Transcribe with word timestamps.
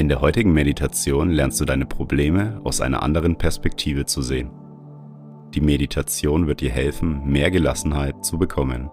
In 0.00 0.08
der 0.08 0.22
heutigen 0.22 0.54
Meditation 0.54 1.28
lernst 1.28 1.60
du 1.60 1.66
deine 1.66 1.84
Probleme 1.84 2.58
aus 2.64 2.80
einer 2.80 3.02
anderen 3.02 3.36
Perspektive 3.36 4.06
zu 4.06 4.22
sehen. 4.22 4.50
Die 5.52 5.60
Meditation 5.60 6.46
wird 6.46 6.62
dir 6.62 6.70
helfen, 6.70 7.30
mehr 7.30 7.50
Gelassenheit 7.50 8.24
zu 8.24 8.38
bekommen. 8.38 8.88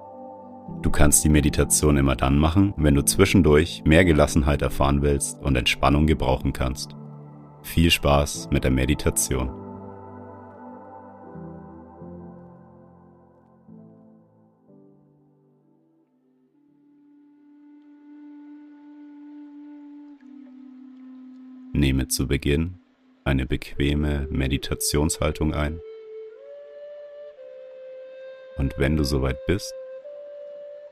Du 0.81 0.89
kannst 0.91 1.23
die 1.23 1.29
Meditation 1.29 1.95
immer 1.95 2.17
dann 2.17 2.37
machen, 2.37 2.73
wenn 2.75 2.93
du 2.93 3.05
zwischendurch 3.05 3.83
mehr 3.85 4.03
Gelassenheit 4.03 4.61
erfahren 4.61 5.01
willst 5.01 5.41
und 5.41 5.55
Entspannung 5.55 6.07
gebrauchen 6.07 6.51
kannst. 6.51 6.97
Viel 7.61 7.89
Spaß 7.89 8.49
mit 8.51 8.65
der 8.65 8.71
Meditation. 8.71 9.49
Nehme 21.77 22.07
zu 22.07 22.27
Beginn 22.27 22.79
eine 23.23 23.45
bequeme 23.45 24.27
Meditationshaltung 24.31 25.53
ein. 25.53 25.79
Und 28.57 28.79
wenn 28.79 28.97
du 28.97 29.03
soweit 29.03 29.37
bist, 29.45 29.75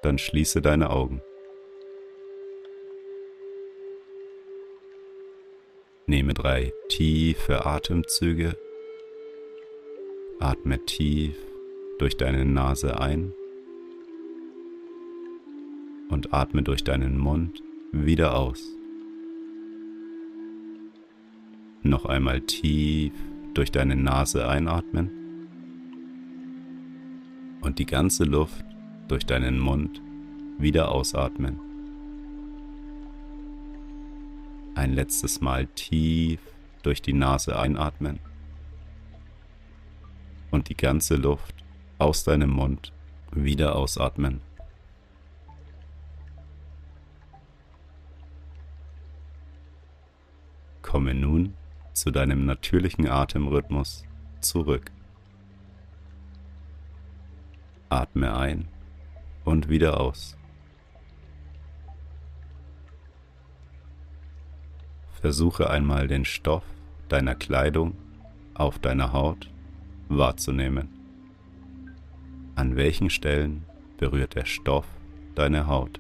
dann 0.03 0.19
schließe 0.19 0.61
deine 0.61 0.92
Augen. 0.92 1.23
Nehme 6.05 6.36
drei 6.36 6.72
tiefe 6.88 7.66
Atemzüge. 7.66 8.55
Atme 10.39 10.86
tief 10.86 11.36
durch 11.97 12.16
deine 12.16 12.45
Nase 12.45 12.99
ein 12.99 13.33
und 16.11 16.31
atme 16.31 16.61
durch 16.61 16.83
deinen 16.83 17.17
Mund 17.17 17.64
wieder 17.92 18.38
aus. 18.38 18.74
Noch 21.86 22.05
einmal 22.05 22.41
tief 22.41 23.14
durch 23.53 23.72
deine 23.72 23.95
Nase 23.95 24.47
einatmen 24.50 25.11
und 27.61 27.77
die 27.77 27.86
ganze 27.86 28.23
Luft 28.23 28.66
durch 29.08 29.23
deinen 29.27 29.59
Mund 29.59 30.02
wieder 30.58 30.89
ausatmen. 30.89 31.59
Ein 34.73 34.94
letztes 34.94 35.42
Mal 35.42 35.67
tief 35.67 36.39
durch 36.81 37.03
die 37.03 37.14
Nase 37.14 37.55
einatmen 37.55 38.17
und 40.49 40.70
die 40.70 40.75
ganze 40.75 41.17
Luft 41.17 41.53
aus 41.99 42.23
deinem 42.23 42.49
Mund 42.49 42.94
wieder 43.31 43.75
ausatmen. 43.75 44.42
Komme 50.81 51.14
nun 51.14 51.53
zu 51.95 52.11
deinem 52.11 52.45
natürlichen 52.45 53.07
Atemrhythmus 53.07 54.03
zurück. 54.41 54.91
Atme 57.89 58.35
ein 58.35 58.67
und 59.45 59.70
wieder 59.70 59.99
aus. 59.99 60.37
Versuche 65.21 65.70
einmal 65.70 66.08
den 66.08 66.25
Stoff 66.25 66.64
deiner 67.08 67.33
Kleidung 67.33 67.95
auf 68.53 68.77
deiner 68.77 69.14
Haut 69.14 69.49
wahrzunehmen. 70.09 70.89
An 72.55 72.75
welchen 72.75 73.09
Stellen 73.09 73.65
berührt 73.97 74.36
der 74.36 74.45
Stoff 74.45 74.86
deine 75.33 75.67
Haut? 75.67 75.99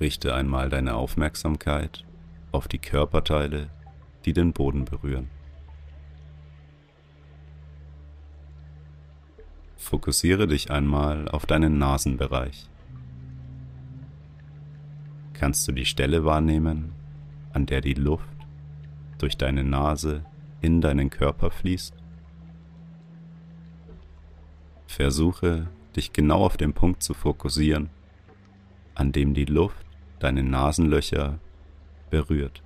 Richte 0.00 0.34
einmal 0.34 0.68
deine 0.68 0.94
Aufmerksamkeit 0.94 2.04
auf 2.52 2.68
die 2.68 2.78
Körperteile, 2.78 3.68
die 4.24 4.32
den 4.32 4.52
Boden 4.52 4.84
berühren. 4.84 5.28
Fokussiere 9.76 10.46
dich 10.46 10.70
einmal 10.70 11.28
auf 11.28 11.46
deinen 11.46 11.78
Nasenbereich. 11.78 12.68
Kannst 15.32 15.66
du 15.66 15.72
die 15.72 15.86
Stelle 15.86 16.24
wahrnehmen, 16.24 16.92
an 17.52 17.66
der 17.66 17.80
die 17.80 17.94
Luft 17.94 18.28
durch 19.18 19.36
deine 19.36 19.64
Nase 19.64 20.24
in 20.60 20.80
deinen 20.80 21.10
Körper 21.10 21.50
fließt? 21.50 21.94
Versuche, 24.86 25.68
dich 25.96 26.12
genau 26.12 26.44
auf 26.44 26.56
den 26.56 26.72
Punkt 26.72 27.02
zu 27.02 27.14
fokussieren, 27.14 27.90
an 28.94 29.12
dem 29.12 29.34
die 29.34 29.44
Luft 29.44 29.86
deine 30.20 30.42
Nasenlöcher 30.42 31.38
berührt. 32.10 32.62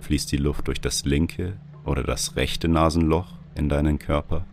Fließt 0.00 0.30
die 0.32 0.36
Luft 0.36 0.68
durch 0.68 0.82
das 0.82 1.06
linke 1.06 1.58
oder 1.84 2.02
das 2.02 2.36
rechte 2.36 2.68
Nasenloch 2.68 3.32
in 3.54 3.70
deinen 3.70 3.98
Körper? 3.98 4.44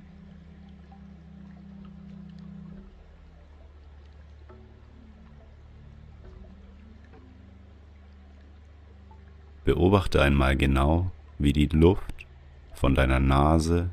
Beobachte 9.71 10.21
einmal 10.21 10.57
genau, 10.57 11.11
wie 11.39 11.53
die 11.53 11.67
Luft 11.67 12.27
von 12.73 12.93
deiner 12.93 13.21
Nase, 13.21 13.91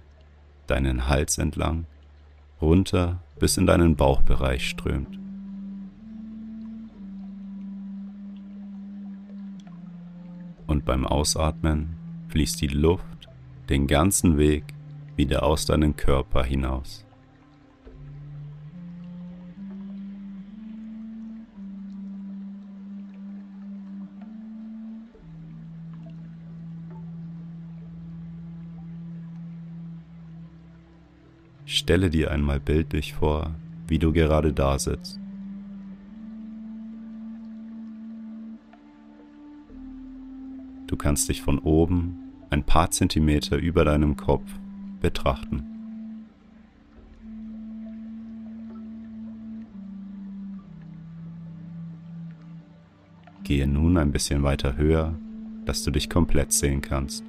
deinen 0.67 1.07
Hals 1.07 1.39
entlang, 1.39 1.87
runter 2.61 3.23
bis 3.39 3.57
in 3.59 3.65
deinen 3.65 3.95
Bauchbereich 3.95 4.69
strömt. 4.69 5.21
Und 10.67 10.85
beim 10.85 11.07
Ausatmen 11.07 11.95
fließt 12.31 12.61
die 12.61 12.67
Luft 12.67 13.29
den 13.69 13.87
ganzen 13.87 14.37
Weg 14.37 14.65
wieder 15.15 15.45
aus 15.45 15.65
deinem 15.65 15.95
Körper 15.95 16.43
hinaus. 16.43 17.07
Stelle 31.79 32.11
dir 32.11 32.33
einmal 32.33 32.59
bildlich 32.59 33.15
vor, 33.15 33.55
wie 33.87 34.01
du 34.01 34.13
gerade 34.13 34.53
da 34.53 34.81
sitzt. 34.81 35.21
Du 40.89 40.97
kannst 40.97 41.29
dich 41.29 41.41
von 41.41 41.61
oben 41.61 42.19
ein 42.51 42.65
paar 42.65 42.91
Zentimeter 42.91 43.57
über 43.59 43.85
deinem 43.85 44.17
Kopf 44.17 44.51
betrachten. 45.01 45.63
Gehe 53.45 53.69
nun 53.69 53.97
ein 53.99 54.11
bisschen 54.11 54.43
weiter 54.43 54.77
höher, 54.77 55.15
dass 55.65 55.85
du 55.85 55.93
dich 55.93 56.11
komplett 56.11 56.53
sehen 56.53 56.81
kannst. 56.81 57.28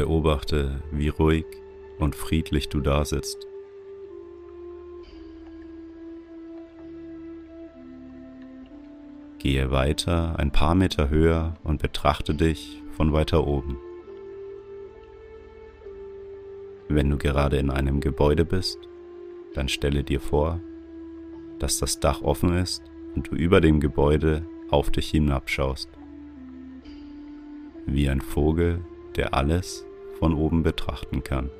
Beobachte, 0.00 0.82
wie 0.92 1.10
ruhig 1.10 1.44
und 1.98 2.14
friedlich 2.14 2.70
du 2.70 2.80
da 2.80 3.04
sitzt. 3.04 3.46
Gehe 9.38 9.70
weiter 9.70 10.38
ein 10.38 10.52
paar 10.52 10.74
Meter 10.74 11.10
höher 11.10 11.58
und 11.64 11.82
betrachte 11.82 12.34
dich 12.34 12.82
von 12.92 13.12
weiter 13.12 13.46
oben. 13.46 13.76
Wenn 16.88 17.10
du 17.10 17.18
gerade 17.18 17.58
in 17.58 17.68
einem 17.68 18.00
Gebäude 18.00 18.46
bist, 18.46 18.78
dann 19.52 19.68
stelle 19.68 20.02
dir 20.02 20.20
vor, 20.20 20.60
dass 21.58 21.76
das 21.76 22.00
Dach 22.00 22.22
offen 22.22 22.54
ist 22.54 22.82
und 23.14 23.30
du 23.30 23.34
über 23.34 23.60
dem 23.60 23.80
Gebäude 23.80 24.46
auf 24.70 24.88
dich 24.90 25.10
hinabschaust. 25.10 25.90
Wie 27.84 28.08
ein 28.08 28.22
Vogel, 28.22 28.82
der 29.14 29.34
alles 29.34 29.84
von 30.20 30.34
oben 30.34 30.62
betrachten 30.62 31.24
kann. 31.24 31.50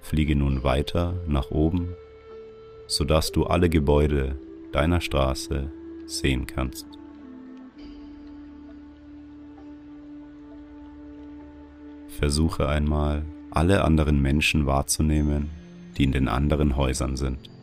Fliege 0.00 0.36
nun 0.36 0.62
weiter 0.62 1.14
nach 1.26 1.50
oben, 1.50 1.96
sodass 2.86 3.32
du 3.32 3.44
alle 3.44 3.68
Gebäude 3.68 4.36
deiner 4.70 5.00
Straße 5.00 5.72
sehen 6.06 6.46
kannst. 6.46 6.86
Versuche 12.06 12.68
einmal, 12.68 13.24
alle 13.50 13.82
anderen 13.82 14.22
Menschen 14.22 14.66
wahrzunehmen, 14.66 15.50
die 15.96 16.04
in 16.04 16.12
den 16.12 16.28
anderen 16.28 16.76
Häusern 16.76 17.16
sind. 17.16 17.53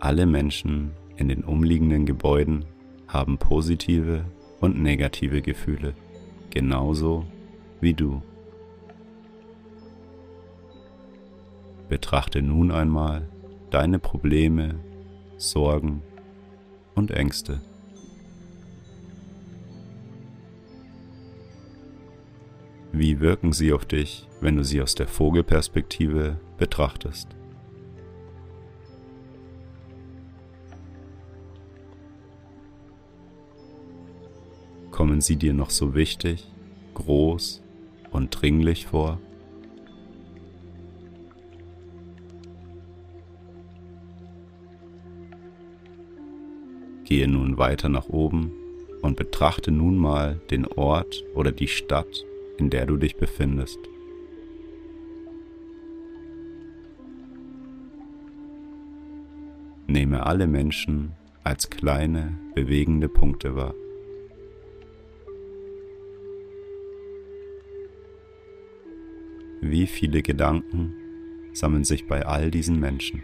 Alle 0.00 0.24
Menschen 0.24 0.92
in 1.16 1.28
den 1.28 1.44
umliegenden 1.44 2.06
Gebäuden 2.06 2.64
haben 3.06 3.36
positive 3.36 4.24
und 4.58 4.82
negative 4.82 5.42
Gefühle, 5.42 5.94
genauso 6.48 7.26
wie 7.82 7.92
du. 7.92 8.22
Betrachte 11.90 12.40
nun 12.40 12.70
einmal 12.70 13.28
deine 13.68 13.98
Probleme, 13.98 14.76
Sorgen 15.36 16.02
und 16.94 17.10
Ängste. 17.10 17.60
Wie 22.90 23.20
wirken 23.20 23.52
sie 23.52 23.74
auf 23.74 23.84
dich, 23.84 24.26
wenn 24.40 24.56
du 24.56 24.64
sie 24.64 24.80
aus 24.80 24.94
der 24.94 25.08
Vogelperspektive 25.08 26.40
betrachtest? 26.56 27.36
Kommen 35.20 35.26
sie 35.26 35.36
dir 35.36 35.52
noch 35.52 35.68
so 35.68 35.94
wichtig, 35.94 36.50
groß 36.94 37.62
und 38.10 38.30
dringlich 38.30 38.86
vor? 38.86 39.20
Gehe 47.04 47.28
nun 47.28 47.58
weiter 47.58 47.90
nach 47.90 48.08
oben 48.08 48.50
und 49.02 49.16
betrachte 49.16 49.70
nun 49.70 49.98
mal 49.98 50.40
den 50.50 50.66
Ort 50.66 51.22
oder 51.34 51.52
die 51.52 51.68
Stadt, 51.68 52.24
in 52.56 52.70
der 52.70 52.86
du 52.86 52.96
dich 52.96 53.16
befindest. 53.16 53.78
Nehme 59.86 60.24
alle 60.24 60.46
Menschen 60.46 61.12
als 61.44 61.68
kleine, 61.68 62.38
bewegende 62.54 63.10
Punkte 63.10 63.54
wahr. 63.54 63.74
Wie 69.62 69.86
viele 69.86 70.22
Gedanken 70.22 70.94
sammeln 71.52 71.84
sich 71.84 72.06
bei 72.06 72.24
all 72.24 72.50
diesen 72.50 72.80
Menschen? 72.80 73.22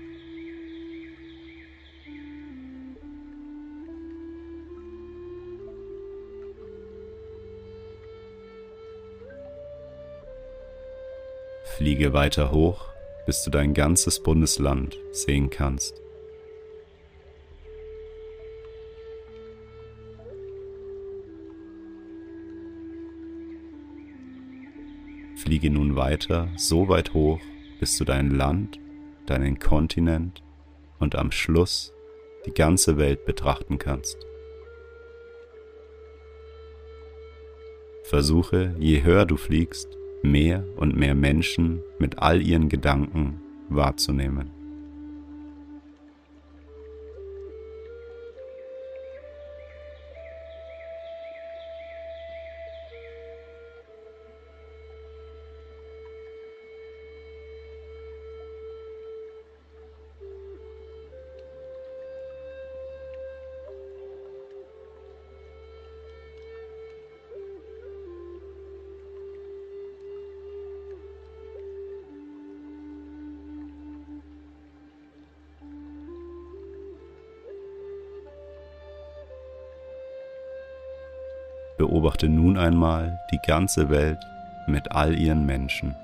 Fliege 11.76 12.12
weiter 12.12 12.52
hoch, 12.52 12.86
bis 13.24 13.42
du 13.42 13.50
dein 13.50 13.72
ganzes 13.72 14.22
Bundesland 14.22 14.98
sehen 15.12 15.48
kannst. 15.48 16.05
Fliege 25.46 25.70
nun 25.70 25.94
weiter 25.94 26.48
so 26.56 26.88
weit 26.88 27.14
hoch, 27.14 27.38
bis 27.78 27.96
du 27.98 28.04
dein 28.04 28.32
Land, 28.32 28.80
deinen 29.26 29.60
Kontinent 29.60 30.42
und 30.98 31.14
am 31.14 31.30
Schluss 31.30 31.92
die 32.46 32.50
ganze 32.50 32.96
Welt 32.98 33.24
betrachten 33.26 33.78
kannst. 33.78 34.18
Versuche, 38.02 38.74
je 38.80 39.04
höher 39.04 39.24
du 39.24 39.36
fliegst, 39.36 39.96
mehr 40.24 40.64
und 40.78 40.96
mehr 40.96 41.14
Menschen 41.14 41.80
mit 42.00 42.18
all 42.18 42.42
ihren 42.42 42.68
Gedanken 42.68 43.40
wahrzunehmen. 43.68 44.55
Beobachte 81.78 82.28
nun 82.28 82.56
einmal 82.56 83.20
die 83.30 83.40
ganze 83.46 83.90
Welt 83.90 84.18
mit 84.66 84.92
all 84.92 85.18
ihren 85.18 85.44
Menschen. 85.44 85.94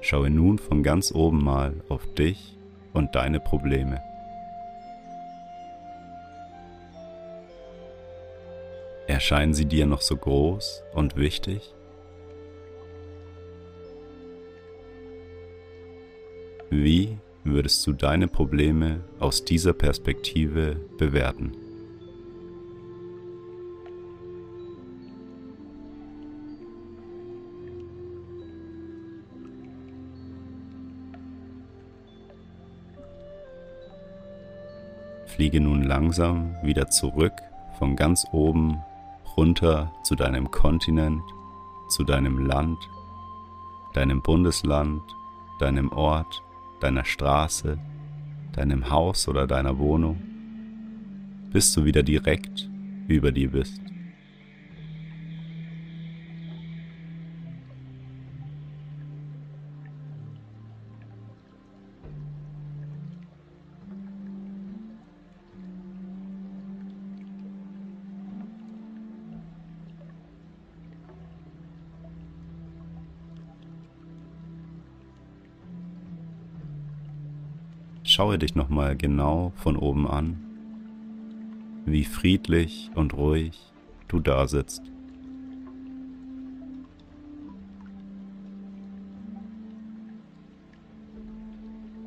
Schaue 0.00 0.30
nun 0.30 0.58
von 0.58 0.82
ganz 0.82 1.12
oben 1.12 1.42
mal 1.42 1.82
auf 1.88 2.06
dich 2.14 2.56
und 2.92 3.14
deine 3.14 3.40
Probleme. 3.40 4.02
Erscheinen 9.06 9.54
sie 9.54 9.66
dir 9.66 9.86
noch 9.86 10.02
so 10.02 10.16
groß 10.16 10.82
und 10.94 11.16
wichtig? 11.16 11.74
Wie 16.70 17.18
würdest 17.44 17.86
du 17.86 17.92
deine 17.92 18.26
Probleme 18.26 19.04
aus 19.20 19.44
dieser 19.44 19.72
Perspektive 19.72 20.76
bewerten? 20.98 21.52
Fliege 35.26 35.60
nun 35.60 35.82
langsam 35.82 36.54
wieder 36.62 36.88
zurück 36.90 37.32
von 37.78 37.96
ganz 37.96 38.24
oben 38.30 38.78
runter 39.36 39.92
zu 40.04 40.14
deinem 40.14 40.50
Kontinent, 40.50 41.22
zu 41.88 42.04
deinem 42.04 42.46
Land, 42.46 42.78
deinem 43.94 44.22
Bundesland, 44.22 45.02
deinem 45.58 45.90
Ort 45.92 46.42
deiner 46.84 47.04
Straße, 47.04 47.78
deinem 48.52 48.90
Haus 48.90 49.26
oder 49.26 49.46
deiner 49.46 49.78
Wohnung, 49.78 50.20
bis 51.50 51.72
du 51.72 51.86
wieder 51.86 52.02
direkt 52.02 52.68
über 53.08 53.32
dir 53.32 53.50
bist. 53.50 53.80
Schaue 78.14 78.38
dich 78.38 78.54
nochmal 78.54 78.96
genau 78.96 79.52
von 79.56 79.76
oben 79.76 80.06
an 80.06 80.36
wie 81.84 82.04
friedlich 82.04 82.92
und 82.94 83.12
ruhig 83.12 83.58
du 84.06 84.20
da 84.20 84.46
sitzt. 84.46 84.84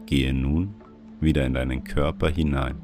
Gehe 0.06 0.34
nun 0.34 0.76
wieder 1.20 1.46
in 1.46 1.54
deinen 1.54 1.84
Körper 1.84 2.30
hinein. 2.30 2.78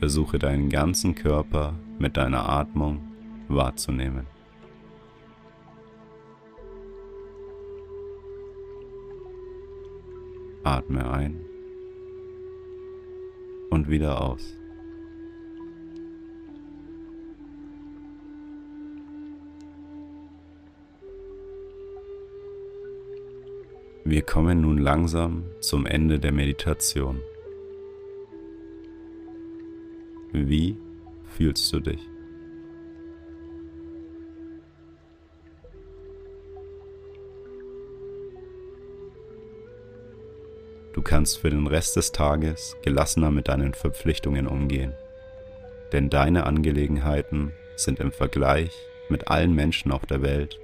Versuche 0.00 0.40
deinen 0.40 0.70
ganzen 0.70 1.14
Körper 1.14 1.74
mit 2.00 2.16
deiner 2.16 2.48
Atmung 2.48 2.98
wahrzunehmen. 3.46 4.26
Atme 10.68 11.10
ein 11.10 11.40
und 13.70 13.88
wieder 13.88 14.20
aus. 14.20 14.54
Wir 24.04 24.20
kommen 24.20 24.60
nun 24.60 24.76
langsam 24.76 25.44
zum 25.60 25.86
Ende 25.86 26.18
der 26.18 26.32
Meditation. 26.32 27.22
Wie 30.32 30.76
fühlst 31.24 31.72
du 31.72 31.80
dich? 31.80 32.17
Kannst 41.08 41.38
für 41.38 41.48
den 41.48 41.66
Rest 41.66 41.96
des 41.96 42.12
Tages 42.12 42.76
gelassener 42.82 43.30
mit 43.30 43.48
deinen 43.48 43.72
Verpflichtungen 43.72 44.46
umgehen, 44.46 44.92
denn 45.90 46.10
deine 46.10 46.44
Angelegenheiten 46.44 47.52
sind 47.76 47.98
im 47.98 48.12
Vergleich 48.12 48.72
mit 49.08 49.28
allen 49.28 49.54
Menschen 49.54 49.90
auf 49.90 50.04
der 50.04 50.20
Welt 50.20 50.60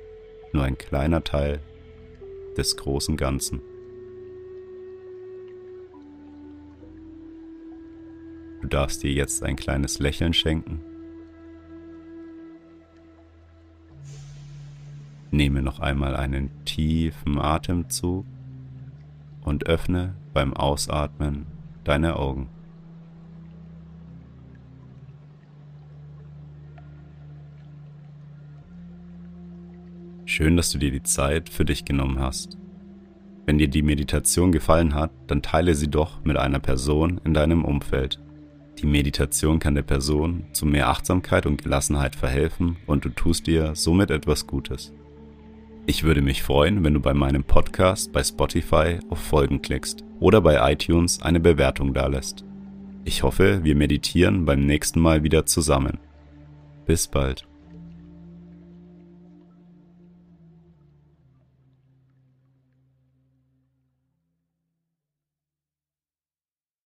nur 0.53 0.63
ein 0.63 0.77
kleiner 0.77 1.25
Teil 1.25 1.61
des 2.59 2.77
großen 2.77 3.17
Ganzen. 3.17 3.63
Du 8.61 8.69
darfst 8.69 9.03
dir 9.03 9.13
jetzt 9.13 9.43
ein 9.43 9.57
kleines 9.57 9.99
Lächeln 9.99 10.35
schenken. 10.35 10.83
Nehme 15.31 15.63
noch 15.63 15.81
einmal 15.81 16.15
einen 16.15 16.51
tiefen 16.67 17.39
Atemzug 17.39 18.27
und 19.45 19.67
öffne 19.67 20.17
beim 20.33 20.55
Ausatmen 20.55 21.47
deine 21.85 22.17
Augen. 22.17 22.49
Schön, 30.25 30.57
dass 30.57 30.71
du 30.71 30.79
dir 30.79 30.91
die 30.91 31.03
Zeit 31.05 31.49
für 31.49 31.65
dich 31.65 31.85
genommen 31.85 32.19
hast. 32.19 32.59
Wenn 33.47 33.59
dir 33.59 33.69
die 33.69 33.83
Meditation 33.83 34.51
gefallen 34.51 34.95
hat, 34.95 35.13
dann 35.27 35.43
teile 35.43 35.75
sie 35.75 35.89
doch 35.89 36.25
mit 36.25 36.39
einer 36.39 36.59
Person 36.59 37.21
in 37.25 37.35
deinem 37.35 37.65
Umfeld. 37.65 38.19
Die 38.79 38.87
Meditation 38.87 39.61
kann 39.61 39.75
der 39.75 39.83
Person 39.83 40.47
zu 40.53 40.67
mehr 40.67 40.89
Achtsamkeit 40.89 41.47
und 41.47 41.63
Gelassenheit 41.63 42.17
verhelfen 42.17 42.77
und 42.87 43.05
du 43.05 43.11
tust 43.11 43.47
dir 43.47 43.77
somit 43.77 44.11
etwas 44.11 44.47
Gutes. 44.47 44.93
Ich 45.87 46.03
würde 46.03 46.23
mich 46.23 46.43
freuen, 46.43 46.83
wenn 46.83 46.95
du 46.95 47.00
bei 47.00 47.12
meinem 47.12 47.45
Podcast 47.45 48.11
bei 48.11 48.25
Spotify 48.25 49.00
auf 49.11 49.19
Folgen 49.19 49.61
klickst 49.61 50.03
oder 50.19 50.41
bei 50.41 50.73
iTunes 50.73 51.21
eine 51.21 51.41
Bewertung 51.41 51.93
dalässt. 51.93 52.43
Ich 53.05 53.23
hoffe, 53.23 53.64
wir 53.64 53.76
meditieren 53.76 54.47
beim 54.47 54.64
nächsten 54.64 54.99
Mal 55.00 55.25
wieder 55.25 55.45
zusammen. 55.45 55.99
Bis 56.87 57.07
bald. 57.07 57.47